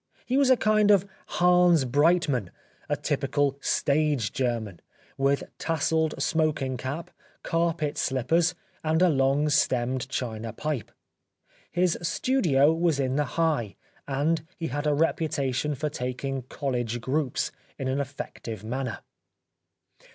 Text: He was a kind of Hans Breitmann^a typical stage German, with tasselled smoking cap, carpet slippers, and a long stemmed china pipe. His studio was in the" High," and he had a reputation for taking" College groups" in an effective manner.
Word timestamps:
He 0.25 0.35
was 0.35 0.49
a 0.49 0.57
kind 0.57 0.89
of 0.89 1.07
Hans 1.27 1.85
Breitmann^a 1.85 2.49
typical 3.03 3.59
stage 3.61 4.33
German, 4.33 4.79
with 5.15 5.43
tasselled 5.59 6.15
smoking 6.19 6.75
cap, 6.75 7.11
carpet 7.43 7.99
slippers, 7.99 8.55
and 8.83 8.99
a 9.03 9.09
long 9.09 9.47
stemmed 9.49 10.09
china 10.09 10.53
pipe. 10.53 10.91
His 11.71 11.99
studio 12.01 12.73
was 12.73 12.99
in 12.99 13.15
the" 13.15 13.37
High," 13.37 13.75
and 14.07 14.43
he 14.57 14.69
had 14.69 14.87
a 14.87 14.93
reputation 14.95 15.75
for 15.75 15.87
taking" 15.89 16.41
College 16.59 16.99
groups" 16.99 17.51
in 17.77 17.87
an 17.87 18.01
effective 18.01 18.63
manner. 18.63 19.01